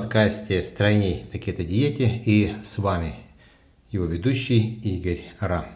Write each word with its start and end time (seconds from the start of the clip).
подкасте 0.00 0.62
«Стройней 0.62 1.26
на 1.32 1.40
кето-диете» 1.40 2.22
и 2.24 2.54
с 2.64 2.78
вами 2.78 3.16
его 3.90 4.04
ведущий 4.04 4.74
Игорь 4.74 5.24
Ра. 5.40 5.66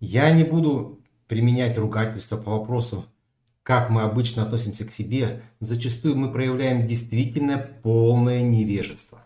Я 0.00 0.30
не 0.30 0.42
буду 0.42 1.02
применять 1.26 1.76
ругательство 1.76 2.38
по 2.38 2.52
вопросу, 2.52 3.04
как 3.62 3.90
мы 3.90 4.00
обычно 4.00 4.44
относимся 4.44 4.86
к 4.86 4.90
себе, 4.90 5.42
зачастую 5.60 6.16
мы 6.16 6.32
проявляем 6.32 6.86
действительно 6.86 7.58
полное 7.58 8.40
невежество. 8.40 9.20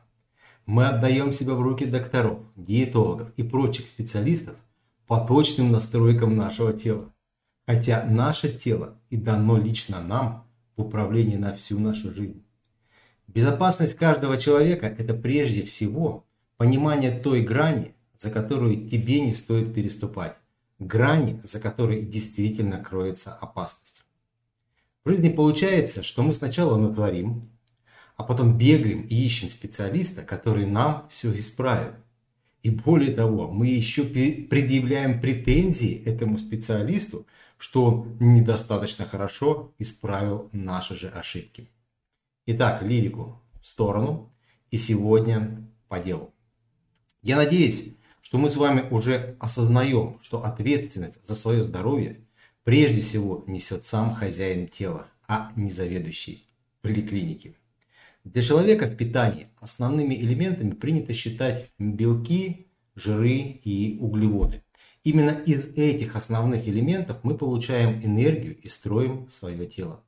Мы 0.66 0.88
отдаем 0.88 1.30
себя 1.30 1.54
в 1.54 1.62
руки 1.62 1.84
докторов, 1.84 2.40
диетологов 2.56 3.30
и 3.36 3.44
прочих 3.44 3.86
специалистов 3.86 4.56
по 5.06 5.24
точным 5.24 5.70
настройкам 5.70 6.34
нашего 6.34 6.72
тела. 6.72 7.12
Хотя 7.64 8.04
наше 8.06 8.52
тело 8.52 8.98
и 9.08 9.16
дано 9.16 9.56
лично 9.56 10.00
нам 10.00 10.48
в 10.76 10.82
управлении 10.82 11.36
на 11.36 11.54
всю 11.54 11.78
нашу 11.78 12.10
жизнь. 12.10 12.42
Безопасность 13.34 13.94
каждого 13.94 14.36
человека– 14.36 14.86
это 14.98 15.14
прежде 15.14 15.64
всего 15.64 16.26
понимание 16.58 17.10
той 17.10 17.40
грани, 17.40 17.94
за 18.18 18.30
которую 18.30 18.86
тебе 18.88 19.20
не 19.20 19.32
стоит 19.32 19.74
переступать. 19.74 20.36
Грани, 20.78 21.40
за 21.42 21.58
которой 21.58 22.02
действительно 22.02 22.78
кроется 22.78 23.32
опасность. 23.32 24.04
В 25.04 25.10
жизни 25.10 25.30
получается, 25.30 26.02
что 26.02 26.22
мы 26.22 26.34
сначала 26.34 26.76
натворим, 26.76 27.48
а 28.16 28.24
потом 28.24 28.58
бегаем 28.58 29.02
и 29.02 29.14
ищем 29.14 29.48
специалиста, 29.48 30.22
который 30.22 30.66
нам 30.66 31.06
все 31.08 31.34
исправит. 31.36 31.94
И 32.62 32.70
более 32.70 33.14
того, 33.14 33.50
мы 33.50 33.66
еще 33.66 34.04
предъявляем 34.04 35.20
претензии 35.20 36.02
этому 36.04 36.36
специалисту, 36.36 37.26
что 37.56 37.86
он 37.86 38.16
недостаточно 38.20 39.06
хорошо 39.06 39.72
исправил 39.78 40.50
наши 40.52 40.96
же 40.96 41.08
ошибки. 41.08 41.68
Итак, 42.44 42.82
лирику 42.82 43.40
в 43.60 43.66
сторону 43.66 44.34
и 44.72 44.76
сегодня 44.76 45.64
по 45.88 46.00
делу. 46.00 46.34
Я 47.22 47.36
надеюсь, 47.36 47.94
что 48.20 48.36
мы 48.36 48.50
с 48.50 48.56
вами 48.56 48.88
уже 48.90 49.36
осознаем, 49.38 50.18
что 50.22 50.44
ответственность 50.44 51.24
за 51.24 51.36
свое 51.36 51.62
здоровье 51.62 52.26
прежде 52.64 53.00
всего 53.00 53.44
несет 53.46 53.84
сам 53.84 54.12
хозяин 54.12 54.66
тела, 54.66 55.06
а 55.28 55.52
не 55.54 55.70
заведующий 55.70 56.48
поликлиники. 56.80 57.54
Для 58.24 58.42
человека 58.42 58.86
в 58.86 58.96
питании 58.96 59.46
основными 59.60 60.16
элементами 60.16 60.72
принято 60.72 61.12
считать 61.12 61.70
белки, 61.78 62.66
жиры 62.96 63.60
и 63.62 63.98
углеводы. 64.00 64.64
Именно 65.04 65.30
из 65.46 65.66
этих 65.76 66.16
основных 66.16 66.66
элементов 66.66 67.18
мы 67.22 67.38
получаем 67.38 68.04
энергию 68.04 68.58
и 68.60 68.68
строим 68.68 69.30
свое 69.30 69.64
тело. 69.66 70.02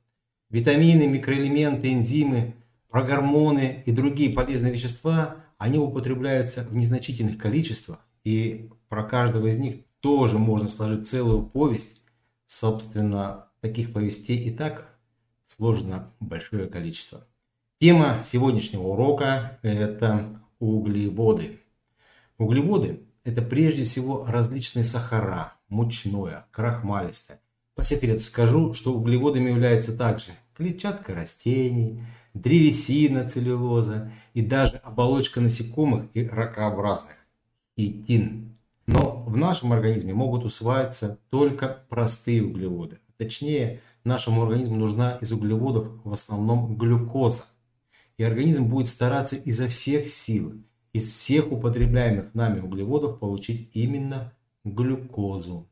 Витамины, 0.49 1.07
микроэлементы, 1.07 1.91
энзимы, 1.91 2.55
прогормоны 2.89 3.83
и 3.85 3.91
другие 3.91 4.31
полезные 4.31 4.71
вещества, 4.71 5.37
они 5.57 5.77
употребляются 5.77 6.63
в 6.63 6.75
незначительных 6.75 7.37
количествах, 7.37 7.99
и 8.23 8.69
про 8.87 9.03
каждого 9.03 9.47
из 9.47 9.57
них 9.57 9.77
тоже 9.99 10.37
можно 10.37 10.69
сложить 10.69 11.07
целую 11.07 11.43
повесть. 11.43 12.01
Собственно, 12.45 13.47
таких 13.59 13.91
повестей 13.91 14.37
и 14.37 14.51
так 14.51 14.95
сложено 15.45 16.11
большое 16.19 16.67
количество. 16.67 17.25
Тема 17.79 18.21
сегодняшнего 18.23 18.83
урока– 18.83 19.59
это 19.61 20.41
углеводы. 20.59 21.59
Углеводы– 22.37 23.01
это 23.23 23.41
прежде 23.41 23.83
всего 23.83 24.25
различные 24.25 24.85
сахара, 24.85 25.53
мучное, 25.69 26.45
крахмалистое. 26.51 27.39
По 27.75 27.83
секрету 27.83 28.21
скажу, 28.21 28.73
что 28.73 28.93
углеводами 28.93 29.49
являются 29.49 29.95
также 29.95 30.31
клетчатка 30.55 31.13
растений, 31.13 32.01
древесина 32.33 33.27
целлюлоза 33.29 34.11
и 34.33 34.41
даже 34.41 34.77
оболочка 34.77 35.41
насекомых 35.41 36.05
и 36.13 36.25
ракообразных– 36.25 37.15
хитин. 37.77 38.57
Но 38.87 39.23
в 39.23 39.35
нашем 39.35 39.73
организме 39.73 40.13
могут 40.13 40.45
усваиваться 40.45 41.19
только 41.29 41.85
простые 41.89 42.43
углеводы. 42.43 42.99
Точнее, 43.17 43.81
нашему 44.03 44.43
организму 44.43 44.77
нужна 44.77 45.17
из 45.17 45.33
углеводов 45.33 45.87
в 46.05 46.13
основном 46.13 46.77
глюкоза. 46.77 47.43
И 48.17 48.23
организм 48.23 48.69
будет 48.69 48.87
стараться 48.87 49.35
изо 49.35 49.67
всех 49.67 50.07
сил, 50.07 50.53
из 50.93 51.11
всех 51.11 51.51
употребляемых 51.51 52.33
нами 52.33 52.61
углеводов 52.61 53.19
получить 53.19 53.69
именно 53.73 54.33
глюкозу. 54.63 55.67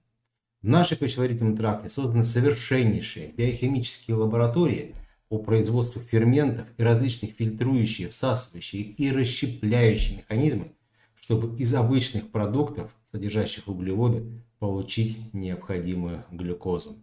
В 0.63 0.67
нашей 0.69 0.95
пищеварительном 0.95 1.57
тракте 1.57 1.89
созданы 1.89 2.23
совершеннейшие 2.23 3.33
биохимические 3.33 4.15
лаборатории 4.15 4.95
по 5.27 5.37
производству 5.37 6.01
ферментов 6.01 6.67
и 6.77 6.83
различных 6.83 7.31
фильтрующих, 7.31 8.11
всасывающих 8.11 8.97
и 8.97 9.11
расщепляющих 9.11 10.19
механизмы, 10.19 10.71
чтобы 11.19 11.53
из 11.57 11.75
обычных 11.75 12.31
продуктов, 12.31 12.91
содержащих 13.11 13.67
углеводы, 13.67 14.41
получить 14.59 15.33
необходимую 15.33 16.23
глюкозу. 16.31 16.95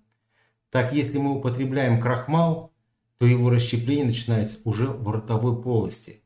Так, 0.71 0.95
если 0.95 1.19
мы 1.19 1.37
употребляем 1.37 2.01
крахмал, 2.01 2.73
то 3.19 3.27
его 3.27 3.51
расщепление 3.51 4.07
начинается 4.07 4.57
уже 4.65 4.87
в 4.87 5.07
ротовой 5.11 5.61
полости 5.63 6.23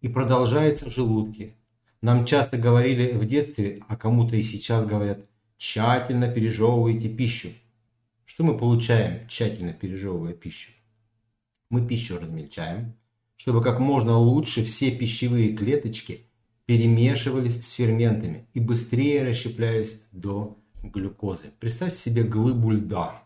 и 0.00 0.08
продолжается 0.08 0.90
в 0.90 0.92
желудке. 0.92 1.54
Нам 2.02 2.26
часто 2.26 2.58
говорили 2.58 3.12
в 3.12 3.24
детстве, 3.26 3.84
а 3.86 3.96
кому-то 3.96 4.34
и 4.34 4.42
сейчас 4.42 4.84
говорят– 4.84 5.24
тщательно 5.56 6.28
пережевывайте 6.28 7.08
пищу. 7.08 7.50
Что 8.24 8.44
мы 8.44 8.56
получаем, 8.56 9.26
тщательно 9.28 9.72
пережевывая 9.72 10.32
пищу? 10.32 10.70
Мы 11.70 11.86
пищу 11.86 12.18
размельчаем, 12.18 12.94
чтобы 13.36 13.62
как 13.62 13.78
можно 13.78 14.18
лучше 14.18 14.64
все 14.64 14.90
пищевые 14.90 15.56
клеточки 15.56 16.26
перемешивались 16.66 17.62
с 17.62 17.72
ферментами 17.72 18.46
и 18.54 18.60
быстрее 18.60 19.22
расщеплялись 19.22 20.02
до 20.12 20.58
глюкозы. 20.82 21.50
Представьте 21.60 21.98
себе 21.98 22.24
глыбу 22.24 22.70
льда, 22.70 23.22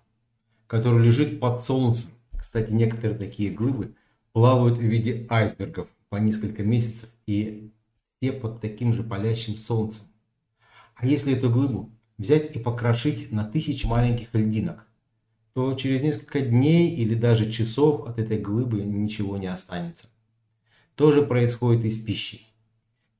который 0.67 1.05
лежит 1.05 1.41
под 1.41 1.63
солнцем. 1.65 2.11
Кстати, 2.39 2.71
некоторые 2.71 3.19
такие 3.19 3.51
глыбы 3.51 3.95
плавают 4.33 4.79
в 4.79 4.83
виде 4.83 5.27
айсбергов 5.29 5.89
по 6.09 6.17
несколько 6.17 6.63
месяцев 6.63 7.11
и 7.27 7.73
все 8.21 8.33
под 8.33 8.61
таким 8.61 8.93
же 8.93 9.03
палящим 9.03 9.57
солнцем. 9.57 10.05
А 10.95 11.07
если 11.07 11.37
эту 11.37 11.51
глыбу 11.51 11.91
взять 12.19 12.55
и 12.57 12.59
покрошить 12.59 13.33
на 13.33 13.45
тысячи 13.45 13.87
маленьких 13.87 14.35
льдинок, 14.35 14.87
то 15.55 15.75
через 15.75 16.03
несколько 16.03 16.41
дней 16.41 16.95
или 16.95 17.15
даже 17.15 17.51
часов 17.51 18.07
от 18.07 18.19
этой 18.19 18.39
глыбы 18.39 18.83
ничего 18.83 19.37
не 19.39 19.47
останется. 19.47 20.09
То 20.95 21.13
же 21.13 21.23
происходит 21.23 21.85
и 21.85 21.91
с 21.91 21.99
пищей. 21.99 22.47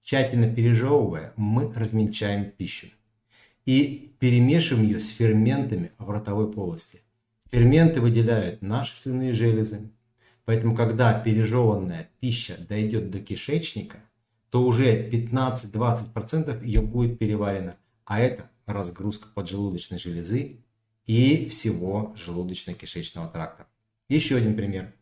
Тщательно 0.03 0.53
пережевывая, 0.53 1.33
мы 1.37 1.73
размельчаем 1.73 2.51
пищу 2.51 2.89
и 3.67 4.15
перемешиваем 4.19 4.87
ее 4.87 5.01
с 5.01 5.11
ферментами 5.11 5.93
в 5.99 6.09
ротовой 6.11 6.51
полости. 6.51 7.03
Ферменты 7.51 8.01
выделяют 8.01 8.63
наши 8.63 8.97
слюнные 8.97 9.33
железы, 9.33 9.91
поэтому 10.45 10.75
когда 10.75 11.19
пережеванная 11.19 12.11
пища 12.21 12.57
дойдет 12.69 13.11
до 13.11 13.21
кишечника, 13.21 13.99
то 14.51 14.63
уже 14.63 15.09
15-20% 15.11 16.65
ее 16.65 16.81
будет 16.81 17.19
переварено, 17.19 17.77
а 18.05 18.21
это 18.21 18.51
разгрузка 18.69 19.29
поджелудочной 19.35 19.99
железы 19.99 20.61
и 21.07 21.49
всего 21.49 22.15
желудочно-кишечного 22.17 23.33
тракта. 23.33 23.67
Еще 24.09 24.37
один 24.37 24.55
пример. 24.55 24.95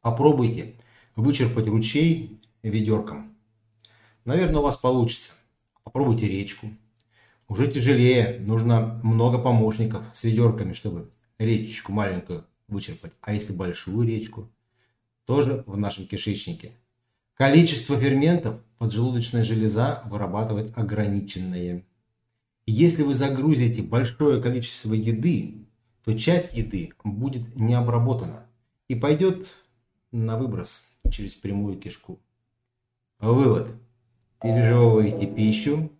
Попробуйте 0.00 0.74
вычерпать 1.14 1.66
ручей 1.66 2.40
ведерком. 2.62 3.36
Наверное, 4.24 4.60
у 4.60 4.64
вас 4.64 4.76
получится. 4.76 5.32
Попробуйте 5.84 6.26
речку. 6.26 6.68
Уже 7.48 7.70
тяжелее, 7.70 8.38
нужно 8.40 9.00
много 9.02 9.38
помощников 9.38 10.04
с 10.12 10.24
ведерками, 10.24 10.72
чтобы 10.72 11.10
речечку 11.38 11.92
маленькую 11.92 12.46
вычерпать. 12.68 13.12
А 13.20 13.34
если 13.34 13.52
большую 13.52 14.06
речку, 14.06 14.48
тоже 15.26 15.64
в 15.66 15.76
нашем 15.76 16.06
кишечнике. 16.06 16.72
Количество 17.34 17.98
ферментов 17.98 18.60
поджелудочная 18.78 19.42
железа 19.42 20.02
вырабатывает 20.06 20.76
ограниченное. 20.76 21.84
Если 22.66 23.02
вы 23.02 23.14
загрузите 23.14 23.82
большое 23.82 24.40
количество 24.40 24.94
еды, 24.94 25.66
то 26.04 26.16
часть 26.16 26.54
еды 26.54 26.92
будет 27.04 27.56
не 27.56 27.74
обработана 27.74 28.46
и 28.88 28.94
пойдет 28.94 29.48
на 30.12 30.38
выброс 30.38 30.88
через 31.10 31.34
прямую 31.34 31.78
кишку. 31.78 32.20
Вывод. 33.18 33.68
Пережевывайте 34.40 35.26
пищу 35.26 35.92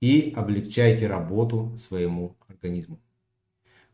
и 0.00 0.34
облегчайте 0.36 1.06
работу 1.06 1.74
своему 1.78 2.36
организму. 2.46 3.00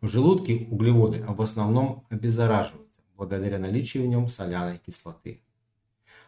В 0.00 0.08
желудке 0.08 0.66
углеводы 0.70 1.24
в 1.26 1.40
основном 1.40 2.04
обеззараживаются 2.10 3.00
благодаря 3.16 3.58
наличию 3.58 4.04
в 4.04 4.08
нем 4.08 4.28
соляной 4.28 4.78
кислоты. 4.78 5.43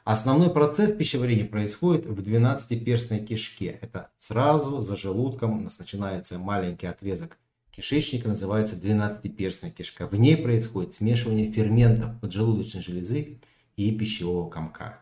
Основной 0.07 0.51
процесс 0.51 0.93
пищеварения 0.93 1.45
происходит 1.45 2.07
в 2.07 2.21
12-перстной 2.21 3.27
кишке. 3.27 3.81
Это 3.83 4.09
сразу 4.17 4.81
за 4.81 4.97
желудком 4.97 5.65
начинается 5.65 6.39
маленький 6.39 6.87
отрезок 6.87 7.39
кишечника, 7.73 8.29
называется 8.29 8.77
12-перстная 8.77 9.73
кишка. 9.73 10.07
В 10.07 10.15
ней 10.15 10.37
происходит 10.37 10.95
смешивание 10.95 11.51
ферментов 11.51 12.21
поджелудочной 12.21 12.83
железы 12.83 13.41
и 13.75 13.91
пищевого 13.91 14.49
комка. 14.49 15.01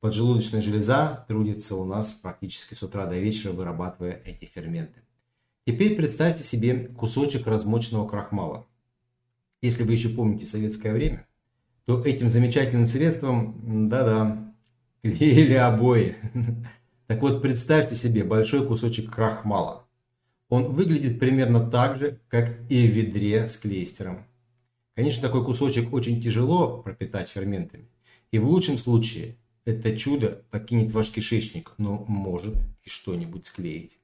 Поджелудочная 0.00 0.62
железа 0.62 1.24
трудится 1.28 1.76
у 1.76 1.84
нас 1.84 2.12
практически 2.14 2.74
с 2.74 2.82
утра 2.82 3.06
до 3.06 3.16
вечера, 3.16 3.52
вырабатывая 3.52 4.20
эти 4.24 4.46
ферменты. 4.46 5.00
Теперь 5.64 5.94
представьте 5.94 6.42
себе 6.42 6.88
кусочек 6.88 7.46
размоченного 7.46 8.08
крахмала. 8.08 8.66
Если 9.62 9.84
вы 9.84 9.92
еще 9.92 10.08
помните 10.08 10.44
советское 10.44 10.92
время, 10.92 11.28
то 11.90 12.04
этим 12.04 12.28
замечательным 12.28 12.86
средством, 12.86 13.88
да-да, 13.88 14.54
клеили 15.02 15.54
обои. 15.54 16.14
Так 17.08 17.20
вот, 17.20 17.42
представьте 17.42 17.96
себе 17.96 18.22
большой 18.22 18.64
кусочек 18.64 19.12
крахмала. 19.12 19.88
Он 20.48 20.72
выглядит 20.72 21.18
примерно 21.18 21.68
так 21.68 21.96
же, 21.96 22.20
как 22.28 22.60
и 22.70 22.86
в 22.86 22.92
ведре 22.92 23.44
с 23.44 23.56
клейстером. 23.56 24.24
Конечно, 24.94 25.20
такой 25.20 25.44
кусочек 25.44 25.92
очень 25.92 26.22
тяжело 26.22 26.80
пропитать 26.80 27.28
ферментами. 27.28 27.88
И 28.30 28.38
в 28.38 28.46
лучшем 28.46 28.78
случае 28.78 29.34
это 29.64 29.96
чудо 29.96 30.44
покинет 30.52 30.92
ваш 30.92 31.10
кишечник, 31.10 31.72
но 31.76 32.04
может 32.06 32.54
и 32.84 32.88
что-нибудь 32.88 33.46
склеить. 33.46 33.98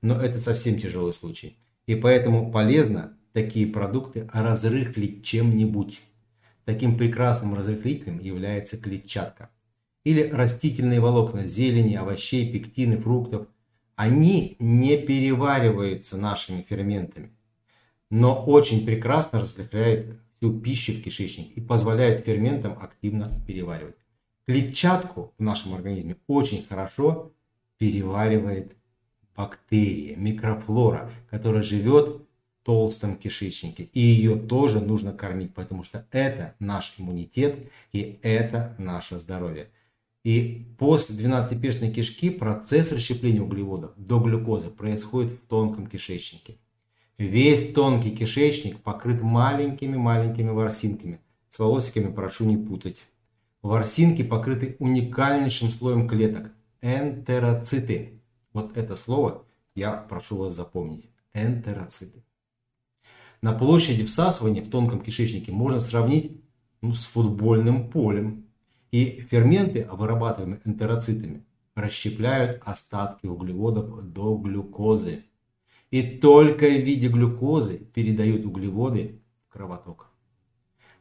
Но 0.00 0.18
это 0.18 0.38
совсем 0.38 0.80
тяжелый 0.80 1.12
случай. 1.12 1.58
И 1.84 1.94
поэтому 1.94 2.50
полезно 2.50 3.18
такие 3.34 3.66
продукты 3.66 4.30
разрыхлить 4.32 5.22
чем-нибудь. 5.22 6.00
Таким 6.70 6.96
прекрасным 6.96 7.54
разрыхлителем 7.54 8.20
является 8.20 8.76
клетчатка. 8.78 9.50
Или 10.04 10.30
растительные 10.30 11.00
волокна 11.00 11.44
зелени, 11.44 11.96
овощей, 11.96 12.52
пектины, 12.52 12.96
фруктов. 12.96 13.48
Они 13.96 14.54
не 14.60 14.96
перевариваются 14.96 16.16
нашими 16.16 16.62
ферментами, 16.62 17.32
но 18.08 18.44
очень 18.44 18.86
прекрасно 18.86 19.40
разрыхляют 19.40 20.20
всю 20.36 20.60
пищу 20.60 20.92
в 20.92 21.02
кишечнике 21.02 21.54
и 21.54 21.60
позволяют 21.60 22.20
ферментам 22.20 22.78
активно 22.80 23.32
переваривать. 23.48 23.96
Клетчатку 24.46 25.34
в 25.38 25.42
нашем 25.42 25.74
организме 25.74 26.18
очень 26.28 26.64
хорошо 26.68 27.32
переваривает 27.78 28.76
бактерия, 29.36 30.14
микрофлора, 30.14 31.10
которая 31.30 31.64
живет 31.64 32.28
толстом 32.64 33.16
кишечнике. 33.16 33.84
И 33.92 34.00
ее 34.00 34.36
тоже 34.36 34.80
нужно 34.80 35.12
кормить, 35.12 35.54
потому 35.54 35.82
что 35.82 36.06
это 36.10 36.54
наш 36.58 36.94
иммунитет 36.98 37.56
и 37.92 38.18
это 38.22 38.74
наше 38.78 39.18
здоровье. 39.18 39.68
И 40.22 40.66
после 40.78 41.16
12-перстной 41.16 41.90
кишки 41.90 42.28
процесс 42.30 42.92
расщепления 42.92 43.40
углеводов 43.40 43.92
до 43.96 44.18
глюкозы 44.18 44.68
происходит 44.68 45.32
в 45.32 45.46
тонком 45.46 45.86
кишечнике. 45.86 46.58
Весь 47.16 47.72
тонкий 47.72 48.10
кишечник 48.10 48.80
покрыт 48.80 49.22
маленькими-маленькими 49.22 50.50
ворсинками. 50.50 51.20
С 51.48 51.58
волосиками 51.58 52.12
прошу 52.12 52.44
не 52.44 52.56
путать. 52.56 53.02
Ворсинки 53.62 54.22
покрыты 54.22 54.76
уникальнейшим 54.78 55.70
слоем 55.70 56.08
клеток– 56.08 56.52
энтероциты. 56.80 58.20
Вот 58.52 58.76
это 58.76 58.94
слово 58.94 59.44
я 59.74 59.92
прошу 59.92 60.36
вас 60.36 60.54
запомнить. 60.54 61.10
Энтероциты. 61.34 62.22
На 63.42 63.54
площади 63.54 64.04
всасывания 64.04 64.62
в 64.62 64.68
тонком 64.68 65.00
кишечнике 65.00 65.50
можно 65.50 65.78
сравнить 65.78 66.40
ну, 66.82 66.92
с 66.92 67.06
футбольным 67.06 67.90
полем. 67.90 68.46
И 68.90 69.26
ферменты, 69.30 69.86
вырабатываемые 69.90 70.60
энтероцитами, 70.64 71.44
расщепляют 71.74 72.60
остатки 72.64 73.26
углеводов 73.26 74.02
до 74.02 74.36
глюкозы. 74.36 75.24
И 75.90 76.02
только 76.18 76.66
в 76.66 76.82
виде 76.82 77.08
глюкозы 77.08 77.78
передают 77.78 78.44
углеводы 78.44 79.22
в 79.48 79.52
кровоток. 79.52 80.10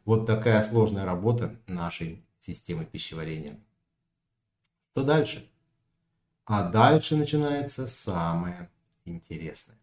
Вот 0.06 0.26
такая 0.26 0.62
сложная 0.64 1.06
работа 1.06 1.60
нашей 1.68 2.24
системы 2.40 2.86
пищеварения. 2.86 3.60
Что 4.92 5.04
дальше? 5.04 5.50
А 6.46 6.70
дальше 6.70 7.16
начинается 7.16 7.86
самое 7.86 8.70
интересное. 9.06 9.78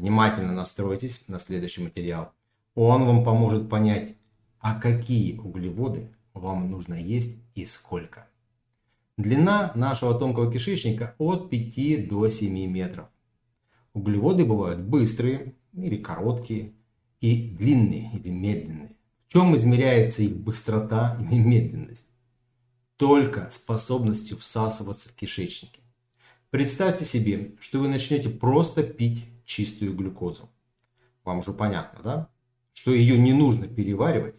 Внимательно 0.00 0.54
настройтесь 0.54 1.28
на 1.28 1.38
следующий 1.38 1.82
материал. 1.82 2.32
Он 2.74 3.04
вам 3.04 3.22
поможет 3.22 3.68
понять, 3.68 4.14
а 4.58 4.80
какие 4.80 5.36
углеводы 5.36 6.08
вам 6.32 6.70
нужно 6.70 6.94
есть 6.94 7.38
и 7.54 7.66
сколько. 7.66 8.26
Длина 9.18 9.72
нашего 9.74 10.18
тонкого 10.18 10.50
кишечника 10.50 11.14
от 11.18 11.50
5 11.50 12.08
до 12.08 12.30
7 12.30 12.66
метров. 12.66 13.08
Углеводы 13.92 14.46
бывают 14.46 14.80
быстрые 14.80 15.54
или 15.74 15.98
короткие, 15.98 16.72
и 17.20 17.50
длинные 17.50 18.10
или 18.14 18.30
медленные. 18.30 18.96
В 19.28 19.32
чем 19.34 19.54
измеряется 19.54 20.22
их 20.22 20.34
быстрота 20.34 21.18
или 21.20 21.38
медленность? 21.38 22.08
Только 22.96 23.50
способностью 23.50 24.38
всасываться 24.38 25.10
в 25.10 25.12
кишечнике. 25.12 25.80
Представьте 26.48 27.04
себе, 27.04 27.54
что 27.60 27.80
вы 27.80 27.88
начнете 27.88 28.30
просто 28.30 28.82
пить 28.82 29.26
чистую 29.50 29.94
глюкозу. 29.94 30.48
Вам 31.24 31.40
уже 31.40 31.52
понятно, 31.52 32.00
да? 32.04 32.30
Что 32.72 32.92
ее 32.92 33.18
не 33.18 33.32
нужно 33.32 33.66
переваривать, 33.66 34.36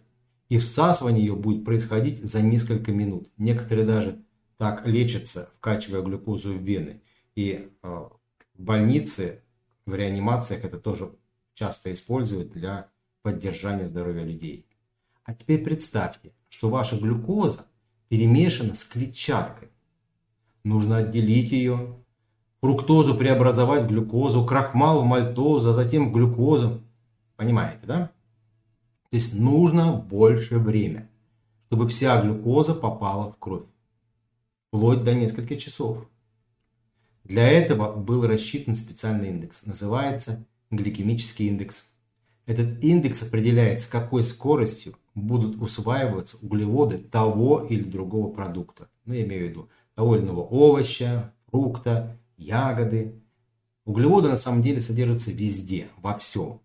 и 0.47 0.57
всасывание 0.57 1.25
ее 1.25 1.35
будет 1.35 1.65
происходить 1.65 2.23
за 2.23 2.41
несколько 2.41 2.93
минут. 2.93 3.29
Некоторые 3.37 3.85
даже 3.85 4.23
так 4.57 4.87
лечатся, 4.87 5.49
вкачивая 5.53 6.01
глюкозу 6.01 6.53
в 6.53 6.61
вены. 6.61 7.01
И 7.35 7.69
э, 7.83 7.87
в 8.53 8.61
больнице, 8.61 9.43
в 9.85 9.93
реанимациях 9.93 10.63
это 10.63 10.79
тоже 10.79 11.13
часто 11.55 11.91
используют 11.91 12.53
для 12.53 12.89
поддержания 13.21 13.85
здоровья 13.85 14.23
людей. 14.23 14.65
А 15.23 15.33
теперь 15.33 15.61
представьте, 15.61 16.33
что 16.47 16.69
ваша 16.69 16.97
глюкоза 16.97 17.65
перемешана 18.07 18.75
с 18.75 18.85
клетчаткой. 18.85 19.69
Нужно 20.63 20.97
отделить 20.97 21.51
ее, 21.51 22.00
фруктозу 22.61 23.15
преобразовать 23.15 23.83
в 23.83 23.87
глюкозу, 23.87 24.45
крахмал 24.45 25.01
в 25.01 25.05
мальтозу, 25.05 25.69
а 25.69 25.73
затем 25.73 26.09
в 26.09 26.13
глюкозу. 26.13 26.81
Понимаете, 27.35 27.85
да? 27.85 28.11
То 29.09 29.15
есть 29.15 29.37
нужно 29.37 29.93
больше 29.93 30.57
время, 30.57 31.09
чтобы 31.67 31.87
вся 31.89 32.21
глюкоза 32.21 32.73
попала 32.73 33.31
в 33.31 33.37
кровь. 33.37 33.65
Вплоть 34.67 35.03
до 35.03 35.13
нескольких 35.13 35.61
часов. 35.61 36.07
Для 37.23 37.47
этого 37.47 37.93
был 37.93 38.25
рассчитан 38.25 38.75
специальный 38.75 39.29
индекс. 39.29 39.65
Называется 39.65 40.45
гликемический 40.69 41.47
индекс. 41.47 41.91
Этот 42.45 42.83
индекс 42.83 43.23
определяет, 43.23 43.81
с 43.81 43.87
какой 43.87 44.23
скоростью 44.23 44.95
будут 45.13 45.61
усваиваться 45.61 46.37
углеводы 46.41 46.97
того 46.97 47.59
или 47.59 47.83
другого 47.83 48.31
продукта. 48.31 48.87
Ну, 49.05 49.13
я 49.13 49.23
имею 49.23 49.47
в 49.47 49.49
виду 49.49 49.69
того 49.95 50.15
или 50.15 50.23
иного 50.23 50.41
овоща, 50.41 51.33
фрукта 51.49 52.17
ягоды. 52.41 53.21
Углеводы 53.85 54.29
на 54.29 54.37
самом 54.37 54.61
деле 54.61 54.81
содержатся 54.81 55.31
везде, 55.31 55.89
во 55.97 56.17
всем. 56.17 56.61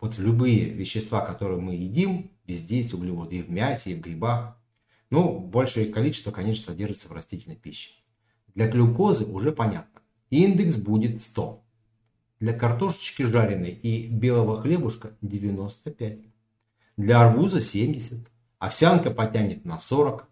Вот 0.00 0.18
любые 0.18 0.68
вещества, 0.68 1.20
которые 1.24 1.60
мы 1.60 1.74
едим, 1.74 2.30
везде 2.46 2.78
есть 2.78 2.92
углеводы. 2.92 3.38
И 3.38 3.42
в 3.42 3.50
мясе, 3.50 3.92
и 3.92 3.94
в 3.94 4.00
грибах. 4.00 4.58
Но 5.10 5.38
большее 5.38 5.86
количество, 5.86 6.30
конечно, 6.30 6.64
содержится 6.72 7.08
в 7.08 7.12
растительной 7.12 7.56
пище. 7.56 7.90
Для 8.54 8.68
глюкозы 8.68 9.24
уже 9.26 9.52
понятно. 9.52 10.00
Индекс 10.30 10.76
будет 10.76 11.22
100. 11.22 11.64
Для 12.40 12.52
картошечки 12.52 13.22
жареной 13.22 13.70
и 13.70 14.08
белого 14.08 14.60
хлебушка 14.60 15.16
95. 15.22 16.18
Для 16.96 17.20
арбуза 17.22 17.60
70. 17.60 18.28
Овсянка 18.58 19.10
потянет 19.10 19.64
на 19.64 19.78
40. 19.78 20.28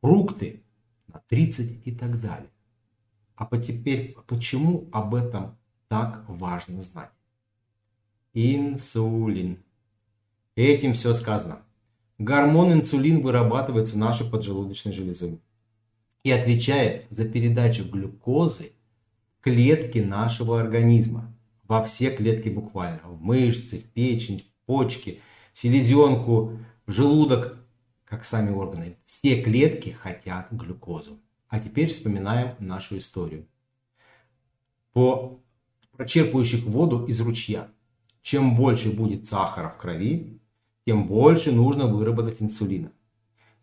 Фрукты 0.00 0.62
на 1.06 1.20
30 1.28 1.86
и 1.86 1.92
так 1.92 2.20
далее. 2.20 2.50
А 3.36 3.46
теперь 3.56 4.16
почему 4.26 4.88
об 4.92 5.14
этом 5.14 5.58
так 5.88 6.24
важно 6.28 6.80
знать? 6.82 7.10
Инсулин. 8.32 9.62
Этим 10.56 10.92
все 10.92 11.14
сказано. 11.14 11.62
Гормон 12.18 12.72
инсулин 12.72 13.20
вырабатывается 13.20 13.98
нашей 13.98 14.28
поджелудочной 14.30 14.92
железой 14.92 15.40
и 16.22 16.30
отвечает 16.30 17.06
за 17.10 17.24
передачу 17.24 17.84
глюкозы 17.84 18.72
в 19.38 19.42
клетки 19.42 19.98
нашего 19.98 20.60
организма. 20.60 21.36
Во 21.64 21.82
все 21.84 22.10
клетки 22.10 22.48
буквально. 22.48 23.00
В 23.04 23.20
мышцы, 23.20 23.78
в 23.78 23.84
печень, 23.84 24.42
в 24.42 24.66
почки, 24.66 25.20
селезенку, 25.52 26.58
в 26.86 26.92
желудок, 26.92 27.58
как 28.04 28.24
сами 28.24 28.52
органы. 28.52 28.96
Все 29.06 29.42
клетки 29.42 29.90
хотят 29.90 30.52
глюкозу. 30.52 31.18
А 31.54 31.60
теперь 31.60 31.88
вспоминаем 31.88 32.56
нашу 32.58 32.98
историю. 32.98 33.46
По 34.92 35.40
прочерпывающих 35.96 36.64
воду 36.64 37.04
из 37.04 37.20
ручья. 37.20 37.68
Чем 38.22 38.56
больше 38.56 38.90
будет 38.90 39.28
сахара 39.28 39.68
в 39.68 39.76
крови, 39.76 40.40
тем 40.84 41.06
больше 41.06 41.52
нужно 41.52 41.86
выработать 41.86 42.42
инсулина. 42.42 42.90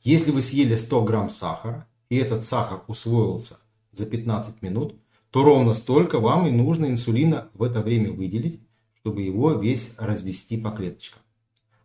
Если 0.04 0.32
вы 0.32 0.42
съели 0.42 0.78
100 0.78 1.04
грамм 1.04 1.30
сахара, 1.30 1.86
и 2.08 2.16
этот 2.16 2.46
сахар 2.46 2.82
усвоился 2.88 3.58
за 3.92 4.06
15 4.06 4.62
минут, 4.62 4.96
то 5.30 5.44
ровно 5.44 5.74
столько 5.74 6.22
вам 6.22 6.48
и 6.48 6.52
нужно 6.52 6.86
инсулина 6.86 7.50
в 7.54 7.62
это 7.62 7.82
время 7.82 8.14
выделить, 8.14 8.62
чтобы 8.94 9.24
его 9.24 9.52
весь 9.52 9.96
развести 9.98 10.56
по 10.56 10.72
клеточкам. 10.72 11.22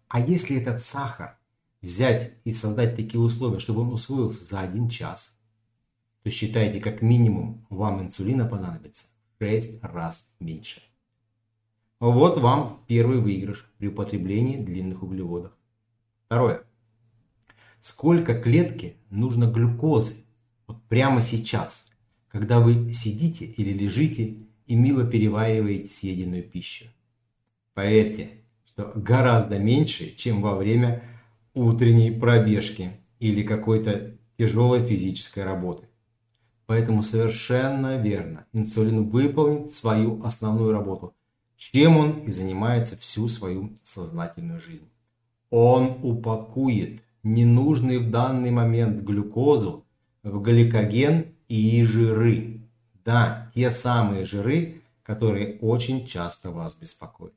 А 0.07 0.21
если 0.21 0.57
этот 0.57 0.81
сахар 0.81 1.37
взять 1.83 2.35
и 2.45 2.55
создать 2.55 2.95
такие 2.95 3.21
условия, 3.21 3.59
чтобы 3.59 3.81
он 3.81 3.93
усвоился 3.93 4.45
за 4.45 4.61
один 4.61 4.89
час, 4.89 5.36
то 6.27 6.31
считайте, 6.33 6.81
как 6.81 7.03
минимум 7.03 7.65
вам 7.71 8.03
инсулина 8.03 8.47
понадобится 8.47 9.07
в 9.39 9.45
6 9.45 9.79
раз 9.85 10.35
меньше. 10.41 10.83
Вот 12.01 12.39
вам 12.39 12.83
первый 12.89 13.21
выигрыш 13.21 13.71
при 13.79 13.87
употреблении 13.87 14.61
длинных 14.61 15.05
углеводов. 15.05 15.53
Второе. 16.25 16.65
Сколько 17.79 18.35
клетки 18.35 18.97
нужно 19.09 19.45
глюкозы 19.45 20.25
вот 20.67 20.83
прямо 20.89 21.23
сейчас, 21.23 21.93
когда 22.27 22.59
вы 22.59 22.93
сидите 22.93 23.45
или 23.45 23.73
лежите 23.73 24.39
и 24.67 24.75
мило 24.75 25.09
перевариваете 25.09 25.89
съеденную 25.89 26.43
пищу? 26.43 26.87
Поверьте, 27.73 28.31
что 28.65 28.91
гораздо 28.97 29.61
меньше, 29.61 30.13
чем 30.17 30.43
во 30.43 30.57
время 30.57 31.05
утренней 31.55 32.11
пробежки 32.11 32.91
или 33.21 33.45
какой-то 33.45 34.19
тяжелой 34.37 34.85
физической 34.85 35.45
работы. 35.45 35.86
Поэтому 36.67 37.03
совершенно 37.03 37.97
верно, 37.97 38.45
инсулин 38.53 39.09
выполнит 39.09 39.71
свою 39.71 40.23
основную 40.25 40.73
работу, 40.73 41.15
чем 41.57 41.97
он 41.97 42.11
и 42.23 42.31
занимается 42.31 42.97
всю 42.97 43.29
свою 43.29 43.71
сознательную 43.85 44.61
жизнь. 44.61 44.89
Он 45.51 45.99
упакует 46.03 47.03
ненужный 47.23 47.99
в 47.99 48.11
данный 48.11 48.51
момент 48.51 49.01
глюкозу 49.01 49.87
в 50.25 50.43
гликоген 50.43 51.27
и 51.49 51.85
жиры. 51.85 52.63
Да, 53.05 53.53
те 53.55 53.71
самые 53.71 54.25
жиры, 54.25 54.83
которые 55.05 55.59
очень 55.61 56.05
часто 56.05 56.51
вас 56.51 56.75
беспокоят. 56.75 57.35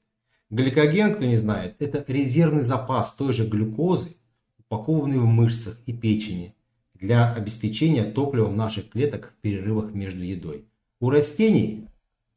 Гликоген, 0.50 1.14
кто 1.14 1.26
не 1.26 1.38
знает, 1.38 1.76
это 1.80 2.04
резервный 2.12 2.64
запас 2.64 3.14
той 3.14 3.34
же 3.34 3.48
глюкозы, 3.48 4.16
упакованный 4.58 5.20
в 5.20 5.26
мышцах 5.26 5.78
и 5.86 5.94
печени 5.94 6.56
для 7.00 7.34
обеспечения 7.34 8.04
топливом 8.04 8.58
наших 8.58 8.90
клеток 8.90 9.34
в 9.38 9.42
перерывах 9.42 9.94
между 9.94 10.22
едой. 10.24 10.66
У 11.00 11.10
растений 11.10 11.88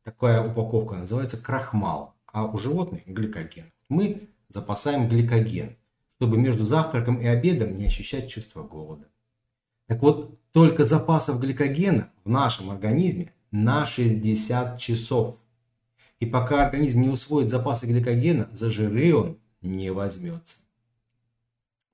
такая 0.05 0.43
упаковка 0.43 0.95
называется 0.97 1.37
крахмал, 1.37 2.15
а 2.27 2.47
у 2.47 2.57
животных 2.59 3.03
гликоген. 3.07 3.73
Мы 3.89 4.29
запасаем 4.49 5.09
гликоген, 5.09 5.77
чтобы 6.17 6.39
между 6.39 6.65
завтраком 6.65 7.21
и 7.21 7.27
обедом 7.27 7.75
не 7.75 7.87
ощущать 7.87 8.31
чувство 8.31 8.63
голода. 8.63 9.09
Так 9.87 10.01
вот, 10.01 10.39
только 10.53 10.85
запасов 10.85 11.41
гликогена 11.41 12.11
в 12.25 12.29
нашем 12.29 12.71
организме 12.71 13.33
на 13.51 13.85
60 13.85 14.79
часов. 14.79 15.41
И 16.21 16.27
пока 16.27 16.65
организм 16.65 17.01
не 17.01 17.09
усвоит 17.09 17.51
запасы 17.51 17.87
гликогена, 17.87 18.49
за 18.53 18.71
жиры 18.71 19.15
он 19.15 19.39
не 19.61 19.91
возьмется. 19.91 20.59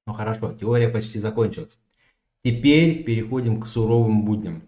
Ну 0.07 0.13
хорошо, 0.13 0.53
теория 0.53 0.89
почти 0.89 1.19
закончилась. 1.19 1.79
Теперь 2.45 3.03
переходим 3.03 3.61
к 3.61 3.67
суровым 3.67 4.25
будням. 4.25 4.63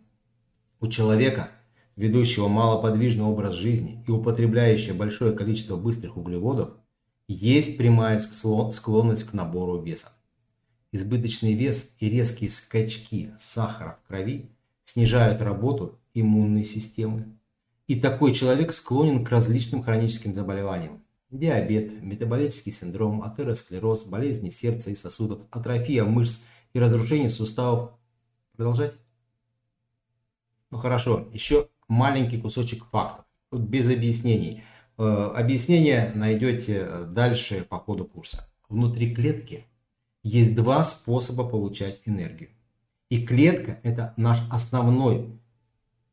У 0.80 0.88
человека, 0.88 1.50
ведущего 1.94 2.48
малоподвижный 2.48 3.24
образ 3.24 3.54
жизни 3.54 4.04
и 4.06 4.10
употребляющего 4.10 4.96
большое 4.96 5.32
количество 5.32 5.76
быстрых 5.76 6.16
углеводов, 6.16 6.70
есть 7.28 7.78
прямая 7.78 8.18
склонность 8.18 9.24
к 9.24 9.32
набору 9.34 9.80
веса. 9.80 10.08
Избыточный 10.90 11.54
вес 11.54 11.94
и 12.00 12.10
резкие 12.10 12.50
скачки 12.50 13.30
сахара 13.38 14.00
в 14.02 14.08
крови 14.08 14.50
снижают 14.82 15.40
работу 15.40 16.00
иммунной 16.12 16.64
системы, 16.64 17.38
и 17.86 18.00
такой 18.00 18.34
человек 18.34 18.72
склонен 18.72 19.24
к 19.24 19.30
различным 19.30 19.84
хроническим 19.84 20.34
заболеваниям. 20.34 21.04
Диабет, 21.30 22.02
метаболический 22.02 22.72
синдром, 22.72 23.22
атеросклероз, 23.22 24.06
болезни 24.06 24.50
сердца 24.50 24.90
и 24.90 24.96
сосудов, 24.96 25.42
атрофия 25.52 26.04
мышц 26.04 26.40
и 26.72 26.78
разрушение 26.78 27.30
суставов. 27.30 27.92
Продолжать? 28.56 28.94
Ну 30.70 30.78
хорошо, 30.78 31.28
еще 31.32 31.68
маленький 31.88 32.40
кусочек 32.40 32.84
фактов, 32.90 33.24
тут 33.50 33.62
без 33.62 33.88
объяснений. 33.88 34.62
Э, 34.98 35.32
объяснение 35.34 36.12
найдете 36.14 37.06
дальше 37.06 37.66
по 37.68 37.78
ходу 37.78 38.04
курса. 38.04 38.46
Внутри 38.68 39.14
клетки 39.14 39.66
есть 40.22 40.54
два 40.54 40.84
способа 40.84 41.48
получать 41.48 42.00
энергию. 42.04 42.50
И 43.08 43.26
клетка– 43.26 43.80
это 43.82 44.14
наш 44.16 44.38
основной 44.50 45.40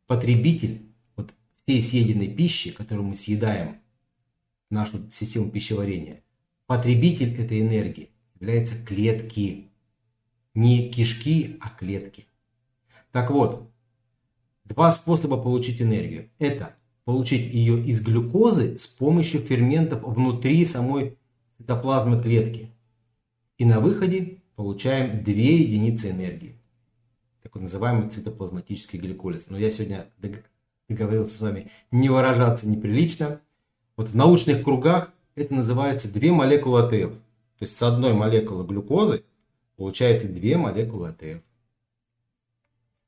потребитель 0.07 0.87
всей 1.67 1.81
съеденной 1.81 2.29
пищи, 2.29 2.71
которую 2.71 3.07
мы 3.07 3.15
съедаем 3.15 3.81
нашу 4.69 5.11
систему 5.11 5.51
пищеварения, 5.51 6.23
потребитель 6.65 7.35
этой 7.39 7.61
энергии 7.61 8.09
является 8.39 8.83
клетки. 8.83 9.69
Не 10.57 10.89
кишки, 10.89 11.59
а 11.61 11.69
клетки. 11.69 12.25
Так 13.11 13.29
вот, 13.29 13.69
два 14.63 14.91
способа 14.91 15.37
получить 15.37 15.83
энергию. 15.83 16.31
Это 16.39 16.73
получить 17.05 17.53
ее 17.53 17.79
из 17.79 18.01
глюкозы 18.01 18.75
с 18.75 18.87
помощью 18.87 19.41
ферментов 19.41 20.01
внутри 20.01 20.65
самой 20.65 21.15
цитоплазмы 21.55 22.19
клетки. 22.19 22.71
И 23.59 23.65
на 23.65 23.79
выходе 23.79 24.41
получаем 24.55 25.23
2 25.23 25.31
единицы 25.31 26.09
энергии. 26.09 26.55
Такой 27.43 27.61
называемый 27.61 28.09
цитоплазматический 28.09 28.97
гликолиз. 28.97 29.51
Но 29.51 29.59
я 29.59 29.69
сегодня 29.69 30.07
договорился 30.89 31.37
с 31.37 31.41
вами 31.41 31.69
не 31.91 32.09
выражаться 32.09 32.67
неприлично. 32.67 33.41
Вот 33.95 34.09
в 34.09 34.15
научных 34.15 34.63
кругах 34.63 35.13
это 35.35 35.53
называется 35.53 36.11
две 36.11 36.31
молекулы 36.31 36.79
АТФ. 36.81 37.11
То 37.11 37.61
есть 37.61 37.77
с 37.77 37.83
одной 37.83 38.13
молекулы 38.13 38.65
глюкозы 38.65 39.23
получается 39.77 40.27
две 40.27 40.57
молекулы 40.57 41.09
АТФ. 41.09 41.41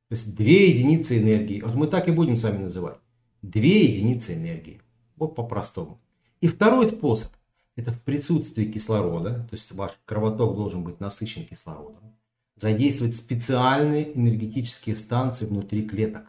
То 0.08 0.16
есть 0.16 0.36
две 0.36 0.70
единицы 0.70 1.20
энергии. 1.20 1.62
Вот 1.62 1.76
мы 1.76 1.88
так 1.88 2.08
и 2.08 2.12
будем 2.12 2.38
с 2.38 2.44
вами 2.44 2.60
называть. 2.60 2.98
Две 3.42 3.84
единицы 3.86 4.34
энергии. 4.34 4.82
Вот 5.18 5.36
по-простому. 5.36 6.00
И 6.40 6.48
второй 6.48 6.88
способ. 6.88 7.34
Это 7.76 7.92
в 7.92 8.02
присутствии 8.02 8.66
кислорода. 8.66 9.48
То 9.50 9.54
есть 9.54 9.72
ваш 9.74 9.92
кровоток 10.06 10.56
должен 10.56 10.84
быть 10.84 11.02
насыщен 11.02 11.46
кислородом. 11.46 12.16
Задействовать 12.56 13.16
специальные 13.16 14.18
энергетические 14.18 14.96
станции 14.96 15.46
внутри 15.46 15.86
клеток 15.86 16.24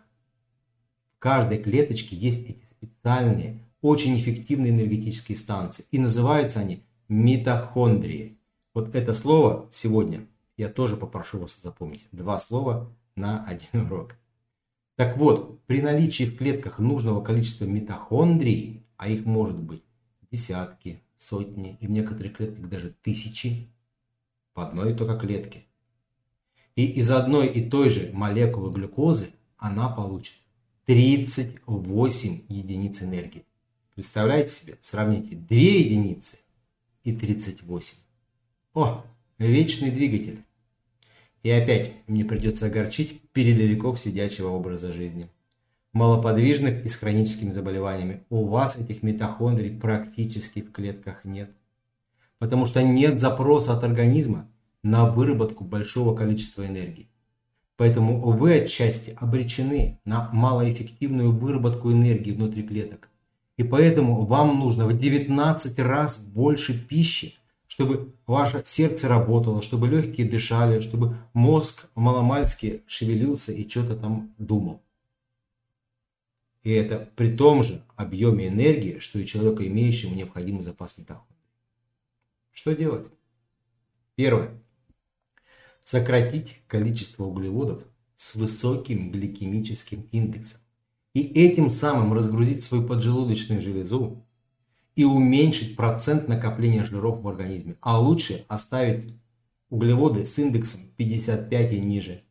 каждой 1.20 1.58
клеточке 1.58 2.16
есть 2.16 2.42
эти 2.42 2.64
специальные, 2.68 3.60
очень 3.82 4.18
эффективные 4.18 4.72
энергетические 4.72 5.38
станции. 5.38 5.84
И 5.92 5.98
называются 5.98 6.58
они 6.58 6.82
митохондрии. 7.08 8.36
Вот 8.72 8.94
это 8.94 9.12
слово 9.12 9.66
сегодня 9.70 10.26
я 10.56 10.68
тоже 10.68 10.96
попрошу 10.96 11.38
вас 11.38 11.60
запомнить. 11.60 12.06
Два 12.12 12.38
слова 12.38 12.92
на 13.16 13.44
один 13.44 13.86
урок. 13.86 14.16
Так 14.96 15.16
вот, 15.16 15.64
при 15.64 15.80
наличии 15.80 16.24
в 16.24 16.36
клетках 16.36 16.78
нужного 16.78 17.22
количества 17.22 17.64
митохондрий, 17.64 18.84
а 18.96 19.08
их 19.08 19.24
может 19.24 19.58
быть 19.58 19.82
десятки, 20.30 21.02
сотни 21.16 21.78
и 21.80 21.86
в 21.86 21.90
некоторых 21.90 22.36
клетках 22.36 22.68
даже 22.68 22.94
тысячи, 23.02 23.72
по 24.52 24.68
одной 24.68 24.94
только 24.94 25.18
клетке. 25.18 25.64
И 26.76 26.84
из 26.84 27.10
одной 27.10 27.48
и 27.48 27.68
той 27.68 27.90
же 27.90 28.10
молекулы 28.12 28.70
глюкозы 28.72 29.30
она 29.56 29.88
получит 29.88 30.36
38 30.84 32.42
единиц 32.48 33.02
энергии. 33.02 33.44
Представляете 33.94 34.52
себе? 34.52 34.78
Сравните 34.80 35.34
2 35.34 35.56
единицы 35.56 36.38
и 37.04 37.12
38. 37.12 37.96
О, 38.72 39.02
вечный 39.38 39.90
двигатель. 39.90 40.44
И 41.42 41.50
опять 41.50 41.92
мне 42.06 42.24
придется 42.24 42.66
огорчить 42.66 43.20
передовиков 43.32 43.98
сидячего 43.98 44.50
образа 44.50 44.92
жизни. 44.92 45.28
Малоподвижных 45.92 46.84
и 46.84 46.88
с 46.88 46.94
хроническими 46.94 47.50
заболеваниями. 47.50 48.22
У 48.30 48.44
вас 48.44 48.78
этих 48.78 49.02
митохондрий 49.02 49.76
практически 49.76 50.62
в 50.62 50.70
клетках 50.70 51.24
нет. 51.24 51.50
Потому 52.38 52.66
что 52.66 52.80
нет 52.80 53.18
запроса 53.18 53.76
от 53.76 53.82
организма 53.82 54.48
на 54.84 55.10
выработку 55.10 55.64
большого 55.64 56.14
количества 56.14 56.64
энергии. 56.64 57.08
Поэтому 57.76 58.20
вы 58.20 58.60
отчасти 58.60 59.16
обречены 59.18 59.98
на 60.04 60.30
малоэффективную 60.32 61.32
выработку 61.32 61.90
энергии 61.90 62.30
внутри 62.30 62.62
клеток. 62.62 63.08
И 63.56 63.64
поэтому 63.64 64.26
вам 64.26 64.60
нужно 64.60 64.86
в 64.86 64.96
19 64.96 65.78
раз 65.80 66.20
больше 66.20 66.78
пищи, 66.78 67.39
чтобы 67.80 68.12
ваше 68.26 68.62
сердце 68.66 69.08
работало, 69.08 69.62
чтобы 69.62 69.88
легкие 69.88 70.28
дышали, 70.28 70.80
чтобы 70.80 71.16
мозг 71.32 71.88
маломальски 71.94 72.82
шевелился 72.86 73.52
и 73.52 73.66
что-то 73.66 73.96
там 73.96 74.34
думал. 74.36 74.82
И 76.62 76.72
это 76.72 77.10
при 77.16 77.34
том 77.34 77.62
же 77.62 77.82
объеме 77.96 78.48
энергии, 78.48 78.98
что 78.98 79.18
и 79.18 79.24
человека, 79.24 79.66
имеющему 79.66 80.14
необходимый 80.14 80.60
запас 80.60 80.98
митохондрий. 80.98 81.38
Что 82.52 82.76
делать? 82.76 83.06
Первое 84.14 84.60
сократить 85.82 86.60
количество 86.66 87.24
углеводов 87.24 87.82
с 88.14 88.34
высоким 88.34 89.10
гликемическим 89.10 90.06
индексом 90.12 90.60
и 91.14 91.22
этим 91.22 91.70
самым 91.70 92.12
разгрузить 92.12 92.62
свою 92.62 92.86
поджелудочную 92.86 93.62
железу 93.62 94.22
и 95.00 95.04
уменьшить 95.04 95.76
процент 95.76 96.28
накопления 96.28 96.84
жиров 96.84 97.22
в 97.22 97.28
организме, 97.28 97.74
а 97.80 97.98
лучше 97.98 98.44
оставить 98.48 99.14
углеводы 99.70 100.26
с 100.26 100.38
индексом 100.38 100.82
55 100.98 101.72
и 101.72 101.80
ниже. 101.80 102.22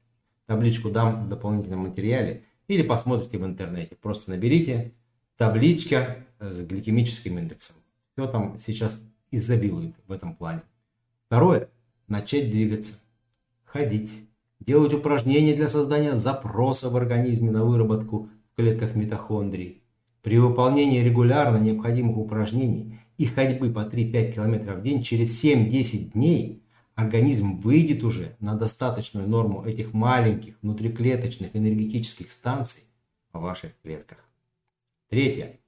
Табличку 0.46 0.92
дам 0.92 1.24
в 1.24 1.28
дополнительном 1.28 1.80
материале 1.80 2.44
или 2.68 2.84
посмотрите 2.84 3.40
в 3.40 3.44
интернете. 3.44 3.96
Просто 3.96 4.30
наберите 4.30 4.94
табличка 5.36 6.18
с 6.40 6.62
гликемическим 6.62 7.40
индексом. 7.40 7.76
Все 8.14 8.28
там 8.28 8.60
сейчас 8.60 9.02
изобилует 9.32 9.96
в 10.06 10.12
этом 10.12 10.36
плане. 10.36 10.62
Второе. 11.26 11.70
Начать 12.08 12.52
двигаться. 12.52 13.00
Ходить. 13.66 14.30
Делать 14.60 14.94
упражнения 14.94 15.56
для 15.56 15.70
создания 15.70 16.18
запроса 16.18 16.92
в 16.92 16.96
организме 16.96 17.50
на 17.50 17.64
выработку 17.64 18.30
в 18.52 18.58
клетках 18.58 18.94
митохондрий. 18.94 19.82
При 20.22 20.38
выполнении 20.38 21.02
регулярно 21.02 21.58
необходимых 21.58 22.18
упражнений 22.18 23.00
и 23.18 23.26
ходьбы 23.26 23.72
по 23.72 23.80
3-5 23.80 24.34
км 24.34 24.74
в 24.74 24.82
день 24.82 25.02
через 25.02 25.44
7-10 25.44 26.12
дней 26.12 26.62
организм 26.96 27.60
выйдет 27.60 28.04
уже 28.04 28.36
на 28.40 28.56
достаточную 28.56 29.28
норму 29.28 29.64
этих 29.64 29.94
маленьких 29.94 30.58
внутриклеточных 30.62 31.56
энергетических 31.56 32.32
станций 32.32 32.84
в 33.32 33.40
ваших 33.40 33.72
клетках. 33.82 34.18
Третье. 35.10 35.60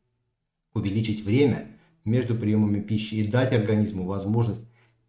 Увеличить 0.74 1.24
время 1.24 1.78
между 2.04 2.36
приемами 2.36 2.82
пищи 2.82 3.16
и 3.16 3.28
дать 3.28 3.54
организму 3.54 4.06
возможность 4.06 4.66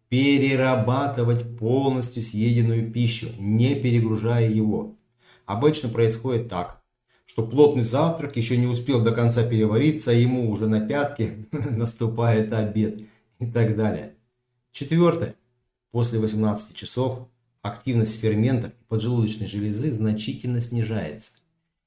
перерабатывать 0.09 1.57
полностью 1.57 2.21
съеденную 2.21 2.91
пищу, 2.91 3.29
не 3.39 3.75
перегружая 3.75 4.47
его. 4.49 4.93
Обычно 5.45 5.89
происходит 5.89 6.49
так, 6.49 6.82
что 7.33 7.47
плотный 7.47 7.81
завтрак 7.81 8.37
еще 8.37 8.57
не 8.57 8.67
успел 8.67 9.01
до 9.03 9.11
конца 9.11 9.43
перевариться, 9.43 10.11
а 10.11 10.13
ему 10.13 10.51
уже 10.51 10.67
на 10.67 10.87
пятки 10.87 11.47
наступает 11.51 12.53
обед 12.53 13.07
и 13.39 13.47
так 13.47 13.75
далее. 13.75 14.13
Четвертое. 14.71 15.33
После 15.89 16.19
18 16.19 16.75
часов 16.75 17.27
активность 17.63 18.19
ферментов 18.19 18.73
и 18.73 18.83
поджелудочной 18.87 19.47
железы 19.47 19.91
значительно 19.91 20.61
снижается. 20.61 21.31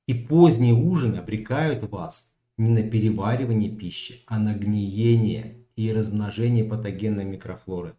И 0.08 0.14
поздние 0.14 0.74
ужины 0.74 1.18
обрекают 1.18 1.88
вас 1.92 2.34
не 2.56 2.70
на 2.70 2.82
переваривание 2.82 3.70
пищи, 3.70 4.22
а 4.26 4.40
на 4.40 4.52
гниение 4.52 5.58
и 5.76 5.92
размножение 5.92 6.64
патогенной 6.64 7.24
микрофлоры, 7.24 7.94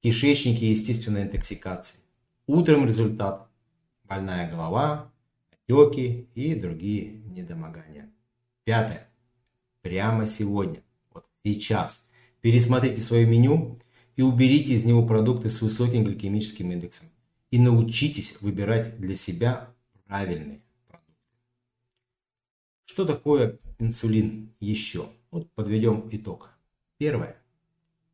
кишечники 0.00 0.62
и 0.62 0.70
естественной 0.70 1.24
интоксикации. 1.24 1.98
Утром 2.46 2.86
результат– 2.86 3.48
больная 4.04 4.48
голова, 4.48 5.10
отеки 5.68 6.28
и 6.34 6.54
другие 6.54 7.22
недомогания. 7.26 8.10
Пятое. 8.64 9.08
Прямо 9.82 10.26
сегодня, 10.26 10.82
вот 11.12 11.28
сейчас, 11.44 12.06
пересмотрите 12.40 13.00
свое 13.00 13.26
меню 13.26 13.78
и 14.16 14.22
уберите 14.22 14.72
из 14.72 14.84
него 14.84 15.06
продукты 15.06 15.48
с 15.48 15.60
высоким 15.60 16.04
гликемическим 16.04 16.72
индексом. 16.72 17.08
И 17.50 17.58
научитесь 17.58 18.40
выбирать 18.40 18.98
для 18.98 19.16
себя 19.16 19.68
правильные 20.06 20.62
продукты. 20.88 21.12
Что 22.86 23.04
такое 23.04 23.58
инсулин 23.78 24.50
еще? 24.60 25.08
Вот 25.30 25.50
подведем 25.52 26.08
итог. 26.10 26.50
Первое. 26.98 27.36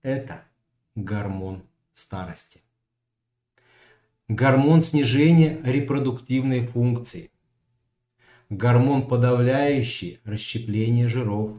Это 0.03 0.45
гормон 0.95 1.63
старости. 1.93 2.61
Гормон 4.29 4.81
снижения 4.83 5.61
репродуктивной 5.65 6.67
функции. 6.67 7.31
Гормон, 8.51 9.07
подавляющий 9.07 10.19
расщепление 10.25 11.09
жиров. 11.09 11.57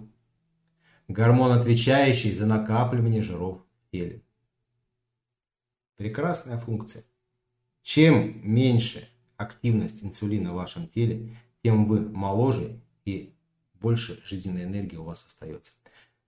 Гормон, 1.08 1.54
отвечающий 1.54 2.34
за 2.34 2.46
накапливание 2.46 3.24
жиров 3.24 3.62
в 3.62 3.92
теле. 3.92 4.22
Прекрасная 5.96 6.58
функция. 6.58 7.06
Чем 7.82 8.42
меньше 8.44 9.08
активность 9.38 10.04
инсулина 10.04 10.52
в 10.52 10.56
вашем 10.56 10.90
теле, 10.90 11.38
тем 11.64 11.88
вы 11.88 12.02
моложе 12.02 12.82
и 13.06 13.36
больше 13.76 14.22
жизненной 14.26 14.66
энергии 14.66 14.98
у 14.98 15.06
вас 15.06 15.26
остается. 15.26 15.72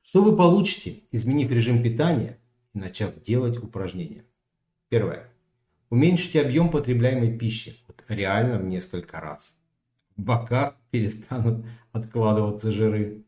Что 0.02 0.24
вы 0.24 0.34
получите, 0.34 1.02
изменив 1.12 1.52
режим 1.52 1.84
питания 1.84 2.40
и 2.74 2.80
начав 2.80 3.22
делать 3.22 3.62
упражнения? 3.62 4.24
Первое. 4.88 5.30
Уменьшите 5.90 6.42
объем 6.42 6.72
потребляемой 6.72 7.38
пищи 7.38 7.84
вот 7.86 8.02
реально 8.08 8.60
в 8.60 8.64
несколько 8.64 9.20
раз. 9.20 9.60
Боках 10.15 10.76
перестанут 10.91 11.65
откладываться 11.91 12.71
жиры. 12.71 13.23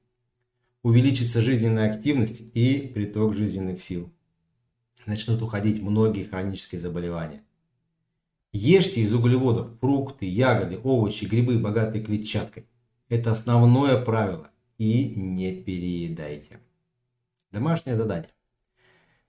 Увеличится 0.84 1.42
жизненная 1.42 1.92
активность 1.92 2.44
и 2.54 2.92
приток 2.94 3.36
жизненных 3.36 3.82
сил 3.82 4.12
начнут 5.06 5.42
уходить 5.42 5.82
многие 5.82 6.24
хронические 6.24 6.80
заболевания. 6.80 7.44
Ешьте 8.52 9.02
из 9.02 9.14
углеводов 9.14 9.70
фрукты, 9.80 10.26
ягоды, 10.26 10.80
овощи, 10.84 11.26
грибы, 11.26 11.60
богатые 11.60 12.04
клетчаткой. 12.04 12.66
Это 13.10 13.32
основное 13.32 14.02
правило. 14.02 14.50
И 14.78 15.14
не 15.16 15.54
переедайте. 15.54 16.60
Домашнее 17.52 17.96
задание. 17.96 18.30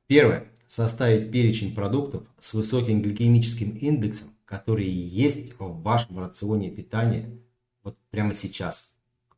Первое. 0.07 0.49
Составить 0.67 1.31
перечень 1.31 1.75
продуктов 1.75 2.25
с 2.39 2.53
высоким 2.55 3.01
гликемическим 3.01 3.71
индексом, 3.77 4.31
которые 4.45 4.91
есть 4.91 5.55
в 5.59 5.83
вашем 5.83 6.19
рационе 6.19 6.71
питания 6.71 7.31
вот 7.87 7.97
прямо 8.11 8.35
сейчас. 8.35 8.97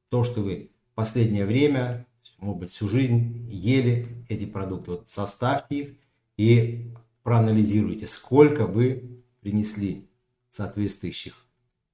То, 0.08 0.24
что 0.24 0.40
вы 0.40 0.70
последнее 0.94 1.44
время, 1.44 2.06
может 2.38 2.60
быть, 2.60 2.70
всю 2.70 2.88
жизнь 2.88 3.46
ели 3.50 4.24
эти 4.30 4.46
продукты. 4.46 4.92
Вот 4.92 5.08
составьте 5.08 5.76
их 5.76 5.94
и 6.38 6.94
проанализируйте, 7.22 8.06
сколько 8.06 8.66
вы 8.66 9.22
принесли 9.40 10.08
соответствующих 10.48 11.44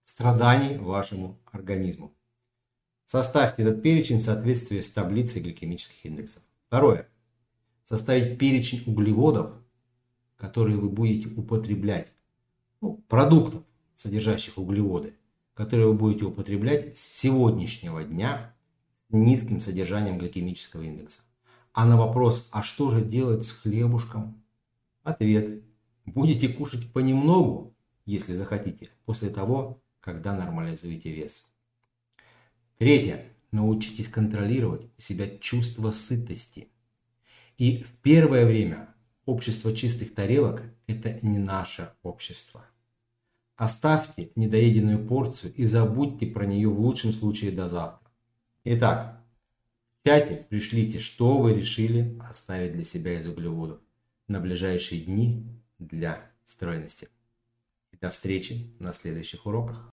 страданий 0.05 0.77
вашему 0.79 1.41
организму. 1.51 2.15
Составьте 3.05 3.63
этот 3.63 3.83
перечень 3.83 4.19
в 4.19 4.23
соответствии 4.23 4.81
с 4.81 4.91
таблицей 4.91 5.43
гликемических 5.43 6.07
индексов. 6.07 6.45
Второе. 6.69 7.09
Составить 7.83 8.39
перечень 8.39 8.85
углеводов, 8.87 9.51
которые 10.37 10.77
вы 10.77 10.89
будете 10.89 11.29
употреблять. 11.31 12.13
Ну, 12.81 13.03
продуктов, 13.09 13.65
содержащих 13.97 14.57
углеводы, 14.57 15.15
которые 15.55 15.89
вы 15.89 15.95
будете 15.95 16.25
употреблять 16.25 16.99
с 16.99 17.01
сегодняшнего 17.01 18.03
дня 18.05 18.55
с 19.09 19.15
низким 19.15 19.61
содержанием 19.61 20.19
гликемического 20.19 20.83
индекса. 20.83 21.21
А 21.73 21.87
на 21.87 21.97
вопрос, 21.97 22.51
а 22.53 22.63
что 22.63 22.91
же 22.91 23.03
делать 23.03 23.45
с 23.45 23.51
хлебушком? 23.51 24.43
Ответ. 25.03 25.63
Будете 26.07 26.49
кушать 26.49 26.93
понемногу, 26.93 27.75
если 28.05 28.35
захотите, 28.35 28.91
после 29.05 29.31
того, 29.31 29.83
когда 30.01 30.35
нормализуете 30.35 31.11
вес. 31.11 31.47
Третье. 32.79 33.31
Научитесь 33.51 34.09
контролировать 34.09 34.87
у 34.99 35.01
себя 35.01 35.39
чувство 35.39 35.93
сытости. 35.93 36.69
И 37.57 37.85
в 37.85 37.93
первое 38.03 38.47
время 38.47 38.93
общество 39.27 39.73
чистых 39.73 40.13
тарелок– 40.13 40.65
это 40.89 41.25
не 41.25 41.39
наше 41.39 41.93
общество. 42.03 42.65
Оставьте 43.57 44.31
недоеденную 44.35 45.07
порцию 45.07 45.55
и 45.55 45.65
забудьте 45.65 46.27
про 46.27 46.45
нее 46.45 46.69
в 46.69 46.81
лучшем 46.81 47.13
случае 47.13 47.53
до 47.53 47.69
завтра. 47.69 48.11
Итак, 48.65 49.23
в 50.01 50.09
чате 50.09 50.47
пришлите, 50.49 50.99
что 50.99 51.39
вы 51.39 51.55
решили 51.55 52.19
оставить 52.29 52.73
для 52.73 52.83
себя 52.83 53.17
из 53.17 53.29
углеводов 53.29 53.81
на 54.27 54.41
ближайшие 54.41 55.03
дни 55.03 55.47
для 55.79 56.31
стройности. 56.45 57.09
До 58.01 58.11
встречи 58.11 58.75
на 58.81 58.93
следующих 58.93 59.47
уроках. 59.47 59.93